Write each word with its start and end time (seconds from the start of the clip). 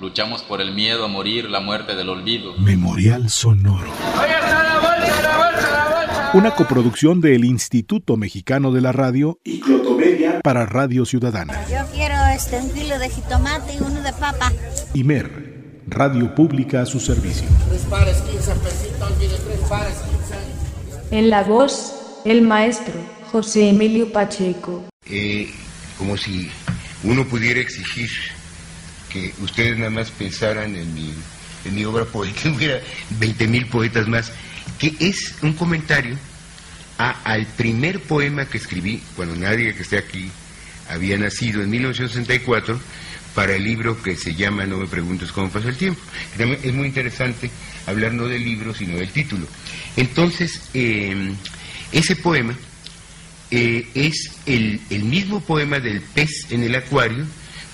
Luchamos 0.00 0.42
por 0.42 0.60
el 0.60 0.74
miedo 0.74 1.04
a 1.04 1.08
morir, 1.08 1.48
la 1.48 1.60
muerte 1.60 1.94
del 1.94 2.08
olvido. 2.08 2.54
Memorial 2.58 3.30
Sonoro. 3.30 3.90
Una 6.34 6.50
coproducción 6.50 7.20
del 7.20 7.44
Instituto 7.44 8.16
Mexicano 8.16 8.72
de 8.72 8.80
la 8.80 8.90
Radio 8.90 9.38
y 9.44 9.60
Clotomedia 9.60 10.40
para 10.42 10.66
Radio 10.66 11.04
Ciudadana. 11.04 11.64
Yo 11.68 11.86
quiero 11.92 12.16
este, 12.34 12.58
un 12.58 12.70
kilo 12.72 12.98
de 12.98 13.08
jitomate 13.08 13.74
y 13.74 13.78
uno 13.78 14.02
de 14.02 14.12
papa. 14.12 14.52
Imer, 14.94 15.82
Radio 15.86 16.34
Pública 16.34 16.82
a 16.82 16.86
su 16.86 16.98
servicio. 16.98 17.46
Tres 17.68 17.82
pares, 17.82 18.16
15 18.22 18.54
pesitos, 18.56 19.10
olvide 19.10 19.36
tres 19.36 19.60
pares, 19.68 19.94
15. 21.10 21.18
En 21.18 21.30
la 21.30 21.44
voz, 21.44 22.20
el 22.24 22.42
maestro 22.42 22.94
José 23.30 23.68
Emilio 23.68 24.12
Pacheco. 24.12 24.84
Eh, 25.08 25.48
como 25.98 26.16
si 26.16 26.50
uno 27.04 27.24
pudiera 27.26 27.60
exigir 27.60 28.10
que 29.14 29.32
ustedes 29.40 29.78
nada 29.78 29.90
más 29.90 30.10
pensaran 30.10 30.74
en 30.74 30.92
mi, 30.92 31.14
en 31.64 31.74
mi 31.74 31.84
obra 31.84 32.04
poética, 32.04 32.50
hubiera 32.56 32.80
20 33.20 33.46
mil 33.46 33.66
poetas 33.68 34.08
más, 34.08 34.32
que 34.78 34.94
es 34.98 35.36
un 35.40 35.52
comentario 35.52 36.18
a, 36.98 37.10
al 37.22 37.46
primer 37.46 38.00
poema 38.00 38.46
que 38.46 38.58
escribí 38.58 39.00
cuando 39.14 39.36
nadie 39.36 39.72
que 39.74 39.82
esté 39.82 39.98
aquí 39.98 40.28
había 40.90 41.16
nacido 41.16 41.62
en 41.62 41.70
1964 41.70 42.80
para 43.36 43.54
el 43.54 43.62
libro 43.64 44.00
que 44.02 44.16
se 44.16 44.34
llama 44.34 44.66
No 44.66 44.78
me 44.78 44.86
preguntes 44.86 45.30
cómo 45.32 45.48
pasa 45.48 45.68
el 45.68 45.76
tiempo. 45.76 46.00
Es 46.38 46.74
muy 46.74 46.88
interesante 46.88 47.50
hablar 47.86 48.12
no 48.12 48.26
del 48.26 48.44
libro, 48.44 48.74
sino 48.74 48.96
del 48.96 49.10
título. 49.10 49.46
Entonces, 49.96 50.60
eh, 50.74 51.32
ese 51.92 52.16
poema 52.16 52.56
eh, 53.50 53.88
es 53.94 54.32
el, 54.46 54.80
el 54.90 55.04
mismo 55.04 55.40
poema 55.40 55.78
del 55.78 56.00
pez 56.00 56.50
en 56.50 56.62
el 56.64 56.74
acuario, 56.74 57.24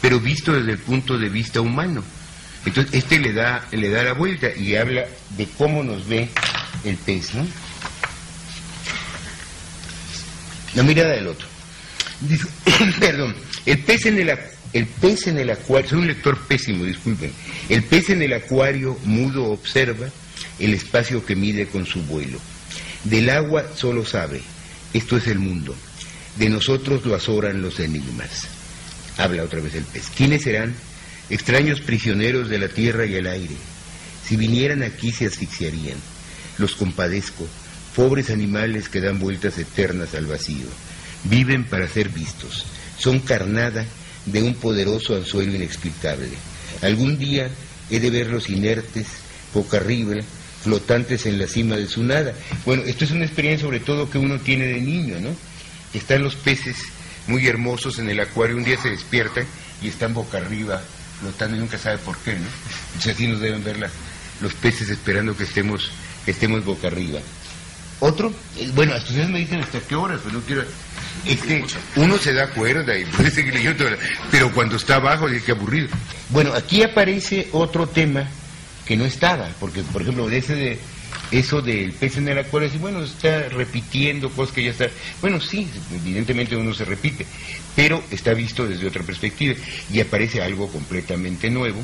pero 0.01 0.21
visto 0.21 0.53
desde 0.53 0.73
el 0.73 0.79
punto 0.79 1.19
de 1.19 1.29
vista 1.29 1.61
humano. 1.61 2.03
Entonces, 2.65 2.95
este 2.95 3.19
le 3.19 3.33
da, 3.33 3.67
le 3.71 3.89
da 3.89 4.03
la 4.03 4.13
vuelta 4.13 4.49
y 4.55 4.77
habla 4.77 5.07
de 5.37 5.47
cómo 5.57 5.83
nos 5.83 6.07
ve 6.07 6.29
el 6.85 6.97
pez, 6.97 7.35
¿no? 7.35 7.47
La 10.75 10.83
mirada 10.83 11.11
del 11.11 11.29
otro. 11.29 11.47
Perdón, 13.01 13.35
el 13.67 13.79
pez 13.81 14.07
en 14.07 14.19
el, 14.19 14.39
el 14.73 14.87
pez 14.87 15.27
en 15.27 15.39
el 15.39 15.51
acuario, 15.51 15.91
soy 15.91 15.99
un 16.01 16.07
lector 16.07 16.39
pésimo, 16.47 16.85
disculpen. 16.85 17.33
El 17.69 17.83
pez 17.85 18.11
en 18.11 18.23
el 18.23 18.33
acuario 18.35 18.99
mudo 19.05 19.47
observa 19.47 20.09
el 20.59 20.75
espacio 20.75 21.25
que 21.25 21.35
mide 21.35 21.67
con 21.67 21.87
su 21.87 22.03
vuelo. 22.03 22.39
Del 23.05 23.31
agua 23.31 23.65
solo 23.75 24.05
sabe, 24.05 24.43
esto 24.93 25.17
es 25.17 25.27
el 25.27 25.39
mundo. 25.39 25.75
De 26.37 26.49
nosotros 26.49 27.05
lo 27.07 27.15
azoran 27.15 27.63
los 27.63 27.81
enigmas. 27.81 28.60
Habla 29.21 29.45
otra 29.45 29.61
vez 29.61 29.75
el 29.75 29.85
pez. 29.85 30.09
¿Quiénes 30.17 30.45
serán? 30.45 30.75
Extraños 31.29 31.83
prisioneros 31.83 32.49
de 32.49 32.59
la 32.59 32.69
tierra 32.69 33.05
y 33.05 33.17
el 33.17 33.27
aire. 33.27 33.55
Si 34.27 34.37
vinieran 34.37 34.83
aquí 34.83 35.13
se 35.13 35.27
asfixiarían. 35.27 35.99
Los 36.57 36.75
compadezco, 36.75 37.47
pobres 37.95 38.31
animales 38.31 38.89
que 38.89 39.03
dan 39.03 39.19
vueltas 39.19 39.59
eternas 39.59 40.15
al 40.15 40.25
vacío. 40.25 40.67
Viven 41.25 41.65
para 41.65 41.87
ser 41.87 42.09
vistos. 42.09 42.65
Son 42.97 43.21
carnada 43.21 43.85
de 44.25 44.43
un 44.43 44.55
poderoso 44.55 45.15
anzuelo 45.15 45.55
inexplicable. 45.55 46.31
Algún 46.81 47.19
día 47.19 47.51
he 47.91 48.01
de 48.01 48.09
verlos 48.09 48.49
inertes, 48.49 49.07
boca 49.53 49.77
arriba, 49.77 50.15
flotantes 50.65 51.27
en 51.27 51.39
la 51.39 51.47
cima 51.47 51.77
de 51.77 51.89
su 51.89 52.03
nada. 52.05 52.33
Bueno, 52.65 52.85
esto 52.85 53.05
es 53.05 53.11
una 53.11 53.27
experiencia 53.27 53.67
sobre 53.67 53.81
todo 53.81 54.09
que 54.09 54.17
uno 54.17 54.39
tiene 54.39 54.67
de 54.67 54.81
niño, 54.81 55.21
¿no? 55.21 55.37
Están 55.93 56.23
los 56.23 56.37
peces 56.37 56.77
muy 57.31 57.47
hermosos 57.47 57.99
en 57.99 58.11
el 58.11 58.21
acuario, 58.21 58.57
un 58.57 58.65
día 58.65 58.77
se 58.81 58.91
despiertan 58.91 59.45
y 59.81 59.89
están 59.89 60.13
boca 60.13 60.39
arriba, 60.39 60.83
flotando 61.21 61.57
y 61.57 61.61
nunca 61.61 61.79
sabe 61.79 61.99
por 61.99 62.17
qué, 62.19 62.33
¿no? 62.33 62.47
Entonces 62.89 63.15
así 63.15 63.27
nos 63.29 63.41
deben 63.41 63.63
ver 63.65 63.79
la- 63.79 63.91
los 64.43 64.53
peces 64.55 64.89
esperando 64.91 65.37
que 65.37 65.45
estemos, 65.45 65.91
que 66.25 66.33
estemos 66.33 66.65
boca 66.65 66.89
arriba. 66.89 67.21
Otro, 68.01 68.33
eh, 68.59 68.71
bueno, 68.75 68.97
ustedes 68.97 69.29
me 69.29 69.39
dicen 69.41 69.61
hasta 69.61 69.79
qué 69.81 69.95
horas, 69.95 70.21
pues 70.23 70.33
no 70.35 70.41
quiero... 70.41 70.65
Este, 71.27 71.63
uno 71.97 72.17
se 72.17 72.33
da 72.33 72.49
cuerda 72.49 72.97
y 72.97 73.05
puede 73.05 73.31
seguir 73.31 73.53
leyendo, 73.53 73.85
toda 73.85 73.97
pero 74.31 74.51
cuando 74.53 74.77
está 74.77 74.97
abajo 74.97 75.29
dice 75.29 75.45
que 75.45 75.53
aburrido. 75.53 75.89
Bueno, 76.31 76.55
aquí 76.55 76.83
aparece 76.83 77.49
otro 77.53 77.87
tema 77.87 78.27
que 78.87 78.97
no 78.97 79.05
estaba, 79.05 79.49
porque 79.61 79.83
por 79.83 80.01
ejemplo, 80.03 80.29
de 80.29 80.39
ese 80.39 80.55
de 80.55 80.79
eso 81.31 81.63
del 81.63 81.93
pez 81.93 82.17
en 82.17 82.29
el 82.29 82.39
acuario, 82.39 82.69
dice, 82.69 82.81
bueno, 82.81 83.03
está 83.03 83.49
repitiendo 83.49 84.31
cosas 84.31 84.55
que 84.55 84.65
ya 84.65 84.71
está. 84.71 84.89
Bueno, 85.21 85.41
sí, 85.41 85.69
evidentemente 85.95 86.57
uno 86.57 86.75
se 86.75 86.85
repite, 86.85 87.27
pero 87.77 88.03
está 88.11 88.35
visto 88.35 88.67
desde 88.67 88.87
otra 88.87 89.03
perspectiva 89.03 89.55
y 89.93 90.01
aparece 90.01 90.43
algo 90.43 90.69
completamente 90.69 91.51
nuevo, 91.51 91.83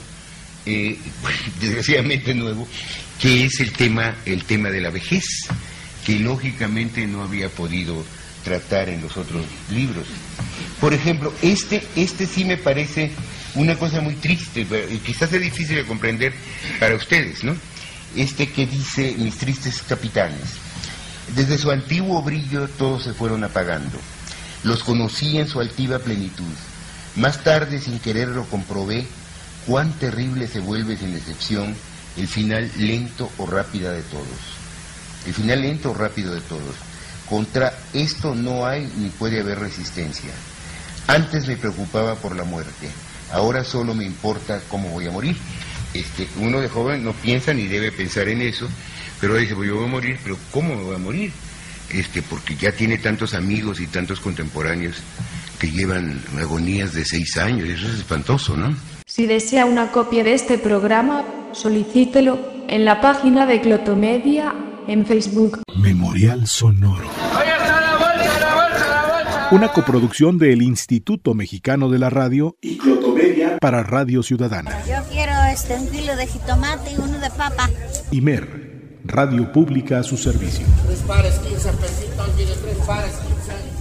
eh, 0.66 0.98
desgraciadamente 1.60 2.34
nuevo, 2.34 2.66
que 3.20 3.44
es 3.44 3.60
el 3.60 3.72
tema, 3.72 4.16
el 4.26 4.44
tema 4.44 4.70
de 4.70 4.80
la 4.80 4.90
vejez, 4.90 5.48
que 6.04 6.18
lógicamente 6.18 7.06
no 7.06 7.22
había 7.22 7.48
podido 7.48 8.04
tratar 8.44 8.88
en 8.88 9.00
los 9.00 9.16
otros 9.16 9.44
libros. 9.72 10.06
Por 10.80 10.94
ejemplo, 10.94 11.32
este, 11.42 11.82
este 11.96 12.26
sí 12.26 12.44
me 12.44 12.56
parece 12.56 13.10
una 13.54 13.76
cosa 13.76 14.00
muy 14.00 14.14
triste, 14.14 14.66
quizás 15.04 15.32
es 15.32 15.40
difícil 15.40 15.76
de 15.76 15.84
comprender 15.84 16.32
para 16.78 16.94
ustedes, 16.94 17.42
¿no? 17.42 17.56
Este 18.16 18.50
que 18.50 18.66
dice 18.66 19.14
mis 19.18 19.36
tristes 19.36 19.82
capitanes. 19.86 20.54
Desde 21.34 21.58
su 21.58 21.70
antiguo 21.70 22.22
brillo 22.22 22.66
todos 22.66 23.04
se 23.04 23.12
fueron 23.12 23.44
apagando. 23.44 23.98
Los 24.62 24.82
conocí 24.82 25.38
en 25.38 25.46
su 25.46 25.60
altiva 25.60 25.98
plenitud. 25.98 26.44
Más 27.16 27.44
tarde, 27.44 27.78
sin 27.78 27.98
quererlo, 27.98 28.44
comprobé 28.46 29.06
cuán 29.66 29.92
terrible 29.98 30.48
se 30.48 30.60
vuelve 30.60 30.96
sin 30.96 31.14
excepción 31.14 31.74
el 32.16 32.26
final 32.26 32.70
lento 32.78 33.30
o 33.36 33.46
rápida 33.46 33.92
de 33.92 34.02
todos. 34.02 34.26
El 35.26 35.34
final 35.34 35.60
lento 35.60 35.90
o 35.90 35.94
rápido 35.94 36.34
de 36.34 36.40
todos. 36.40 36.74
Contra 37.28 37.74
esto 37.92 38.34
no 38.34 38.66
hay 38.66 38.90
ni 38.96 39.10
puede 39.10 39.40
haber 39.40 39.58
resistencia. 39.58 40.30
Antes 41.06 41.46
me 41.46 41.56
preocupaba 41.56 42.14
por 42.14 42.34
la 42.34 42.44
muerte, 42.44 42.88
ahora 43.32 43.62
solo 43.62 43.94
me 43.94 44.04
importa 44.04 44.60
cómo 44.70 44.88
voy 44.88 45.06
a 45.06 45.10
morir. 45.10 45.36
Este, 46.00 46.28
uno 46.40 46.60
de 46.60 46.68
joven 46.68 47.04
no 47.04 47.12
piensa 47.12 47.54
ni 47.54 47.66
debe 47.66 47.90
pensar 47.92 48.28
en 48.28 48.42
eso, 48.42 48.68
pero 49.20 49.36
dice, 49.36 49.54
pues 49.54 49.68
yo 49.68 49.76
voy 49.76 49.86
a 49.86 49.88
morir, 49.88 50.18
pero 50.22 50.36
¿cómo 50.50 50.74
me 50.74 50.82
voy 50.82 50.94
a 50.94 50.98
morir? 50.98 51.32
Este, 51.90 52.22
porque 52.22 52.56
ya 52.56 52.72
tiene 52.72 52.98
tantos 52.98 53.34
amigos 53.34 53.80
y 53.80 53.86
tantos 53.86 54.20
contemporáneos 54.20 54.96
que 55.58 55.70
llevan 55.70 56.20
agonías 56.38 56.92
de 56.92 57.04
seis 57.04 57.36
años, 57.38 57.68
y 57.68 57.72
eso 57.72 57.86
es 57.86 57.98
espantoso, 57.98 58.56
¿no? 58.56 58.76
Si 59.06 59.26
desea 59.26 59.64
una 59.64 59.90
copia 59.92 60.22
de 60.24 60.34
este 60.34 60.58
programa, 60.58 61.24
solicítelo 61.52 62.38
en 62.68 62.84
la 62.84 63.00
página 63.00 63.46
de 63.46 63.60
Clotomedia 63.60 64.54
en 64.86 65.06
Facebook. 65.06 65.62
Memorial 65.78 66.46
Sonoro. 66.46 67.08
Una 69.52 69.68
coproducción 69.72 70.38
del 70.38 70.60
Instituto 70.60 71.32
Mexicano 71.32 71.88
de 71.88 72.00
la 72.00 72.10
Radio 72.10 72.56
y 72.60 72.78
Clotomedia 72.78 73.58
para 73.58 73.84
Radio 73.84 74.24
Ciudadana. 74.24 74.72
Yo 74.88 74.96
quiero 75.08 75.25
este, 75.56 75.74
un 75.74 75.88
kilo 75.88 76.14
de 76.16 76.26
jitomate 76.26 76.92
y 76.92 76.96
uno 76.98 77.18
de 77.18 77.30
papa. 77.30 77.70
Imer, 78.10 79.00
Radio 79.04 79.50
Pública 79.52 80.00
a 80.00 80.02
su 80.02 80.18
servicio. 80.18 80.66
Tres 80.86 80.98
pares, 81.00 81.38
15 81.38 81.72
pesitos, 81.72 82.28
olvide 82.28 82.54
tres 82.56 82.76
pares, 82.86 83.12
15. 83.12 83.75